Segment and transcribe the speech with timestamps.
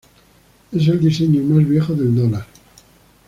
[0.71, 2.47] Es el diseño más viejo del dólar.